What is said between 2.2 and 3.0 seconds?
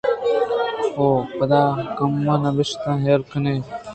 کم ءَ نبشتہ